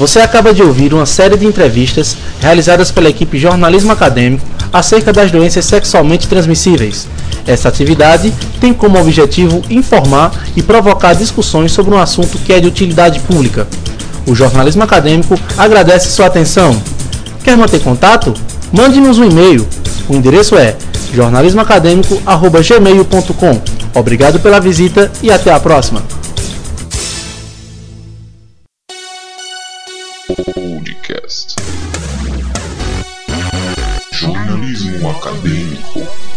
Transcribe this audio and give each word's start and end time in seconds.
Você 0.00 0.18
acaba 0.18 0.52
de 0.54 0.62
ouvir 0.62 0.94
uma 0.94 1.04
série 1.04 1.36
de 1.36 1.44
entrevistas 1.44 2.16
realizadas 2.40 2.90
pela 2.90 3.10
equipe 3.10 3.38
Jornalismo 3.38 3.92
Acadêmico 3.92 4.42
acerca 4.72 5.12
das 5.12 5.30
doenças 5.30 5.66
sexualmente 5.66 6.26
transmissíveis. 6.26 7.06
Essa 7.46 7.68
atividade 7.68 8.32
tem 8.58 8.72
como 8.72 8.98
objetivo 8.98 9.60
informar 9.68 10.32
e 10.56 10.62
provocar 10.62 11.12
discussões 11.12 11.72
sobre 11.72 11.94
um 11.94 11.98
assunto 11.98 12.38
que 12.38 12.50
é 12.50 12.60
de 12.60 12.66
utilidade 12.66 13.20
pública. 13.20 13.68
O 14.26 14.34
jornalismo 14.34 14.82
acadêmico 14.82 15.38
agradece 15.58 16.08
sua 16.08 16.28
atenção. 16.28 16.74
Quer 17.44 17.58
manter 17.58 17.82
contato? 17.82 18.32
Mande-nos 18.72 19.18
um 19.18 19.24
e-mail. 19.24 19.68
O 20.08 20.14
endereço 20.14 20.56
é 20.56 20.76
jornalismoacadêmico@gmail.com. 21.12 23.60
Obrigado 23.92 24.40
pela 24.40 24.60
visita 24.60 25.12
e 25.22 25.30
até 25.30 25.52
a 25.52 25.60
próxima. 25.60 26.02
Podcast. 30.36 31.56
Jornalismo 34.12 35.10
acadêmico. 35.10 36.29